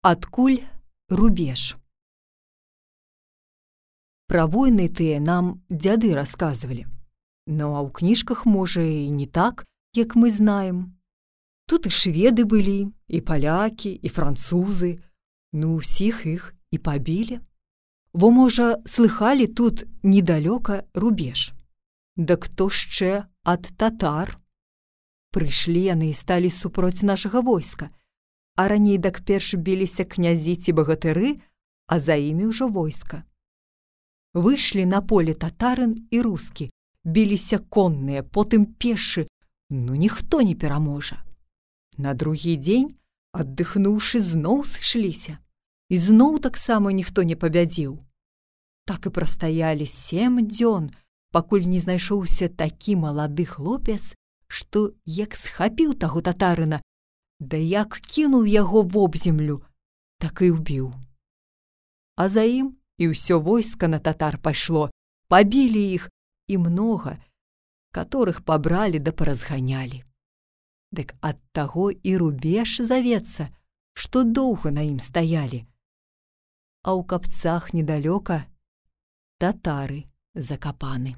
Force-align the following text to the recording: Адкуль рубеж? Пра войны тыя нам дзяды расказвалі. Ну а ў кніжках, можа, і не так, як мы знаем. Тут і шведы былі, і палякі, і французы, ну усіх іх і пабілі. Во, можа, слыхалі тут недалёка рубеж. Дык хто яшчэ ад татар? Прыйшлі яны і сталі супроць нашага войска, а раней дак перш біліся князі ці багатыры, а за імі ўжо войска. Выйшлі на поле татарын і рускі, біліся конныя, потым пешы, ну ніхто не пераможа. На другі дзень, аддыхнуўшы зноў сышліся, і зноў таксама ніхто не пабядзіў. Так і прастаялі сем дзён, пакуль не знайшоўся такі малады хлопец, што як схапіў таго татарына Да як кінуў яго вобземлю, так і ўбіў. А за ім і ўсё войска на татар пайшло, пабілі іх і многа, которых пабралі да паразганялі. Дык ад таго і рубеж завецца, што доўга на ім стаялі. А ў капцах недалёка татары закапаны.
Адкуль 0.00 0.60
рубеж? 1.08 1.74
Пра 4.30 4.46
войны 4.46 4.86
тыя 4.86 5.18
нам 5.18 5.66
дзяды 5.66 6.14
расказвалі. 6.14 6.86
Ну 7.50 7.74
а 7.74 7.82
ў 7.82 7.90
кніжках, 7.90 8.46
можа, 8.46 8.78
і 8.86 9.10
не 9.10 9.26
так, 9.26 9.66
як 9.98 10.14
мы 10.14 10.30
знаем. 10.30 10.94
Тут 11.66 11.90
і 11.90 11.90
шведы 11.90 12.46
былі, 12.46 12.94
і 13.10 13.18
палякі, 13.26 13.90
і 13.90 14.06
французы, 14.06 15.02
ну 15.50 15.74
усіх 15.82 16.22
іх 16.30 16.54
і 16.70 16.78
пабілі. 16.78 17.42
Во, 18.14 18.30
можа, 18.30 18.78
слыхалі 18.86 19.50
тут 19.50 19.82
недалёка 20.06 20.86
рубеж. 20.94 21.50
Дык 22.14 22.46
хто 22.46 22.70
яшчэ 22.70 23.26
ад 23.42 23.66
татар? 23.74 24.38
Прыйшлі 25.34 25.90
яны 25.90 26.14
і 26.14 26.14
сталі 26.14 26.54
супроць 26.54 27.02
нашага 27.02 27.42
войска, 27.42 27.90
а 28.58 28.68
раней 28.68 28.98
дак 28.98 29.20
перш 29.22 29.54
біліся 29.54 30.02
князі 30.04 30.56
ці 30.58 30.74
багатыры, 30.74 31.38
а 31.86 32.02
за 32.02 32.18
імі 32.18 32.50
ўжо 32.50 32.66
войска. 32.66 33.22
Выйшлі 34.34 34.82
на 34.82 34.98
поле 34.98 35.30
татарын 35.30 35.94
і 36.10 36.18
рускі, 36.26 36.66
біліся 37.06 37.62
конныя, 37.62 38.26
потым 38.26 38.66
пешы, 38.66 39.30
ну 39.70 39.94
ніхто 39.94 40.42
не 40.42 40.58
пераможа. 40.58 41.22
На 42.02 42.18
другі 42.18 42.58
дзень, 42.58 42.98
аддыхнуўшы 43.30 44.18
зноў 44.18 44.66
сышліся, 44.66 45.38
і 45.86 45.94
зноў 45.94 46.42
таксама 46.42 46.90
ніхто 46.90 47.22
не 47.22 47.38
пабядзіў. 47.38 47.94
Так 48.90 49.06
і 49.06 49.14
прастаялі 49.14 49.86
сем 49.86 50.42
дзён, 50.50 50.90
пакуль 51.30 51.70
не 51.70 51.78
знайшоўся 51.78 52.50
такі 52.50 52.98
малады 53.06 53.46
хлопец, 53.46 54.18
што 54.50 54.98
як 55.06 55.38
схапіў 55.38 55.94
таго 55.94 56.26
татарына 56.26 56.82
Да 57.40 57.56
як 57.56 58.00
кінуў 58.02 58.46
яго 58.50 58.82
вобземлю, 58.82 59.62
так 60.18 60.42
і 60.42 60.50
ўбіў. 60.58 60.90
А 62.18 62.26
за 62.26 62.42
ім 62.42 62.74
і 62.98 63.14
ўсё 63.14 63.38
войска 63.38 63.86
на 63.86 64.02
татар 64.02 64.42
пайшло, 64.42 64.90
пабілі 65.30 65.82
іх 65.94 66.10
і 66.50 66.58
многа, 66.58 67.14
которых 67.94 68.42
пабралі 68.42 68.98
да 68.98 69.14
паразганялі. 69.14 70.02
Дык 70.90 71.14
ад 71.20 71.38
таго 71.52 71.90
і 71.94 72.16
рубеж 72.16 72.80
завецца, 72.82 73.54
што 73.94 74.24
доўга 74.24 74.74
на 74.74 74.82
ім 74.82 74.98
стаялі. 74.98 75.62
А 76.82 76.98
ў 76.98 77.06
капцах 77.06 77.70
недалёка 77.70 78.48
татары 79.38 80.10
закапаны. 80.34 81.14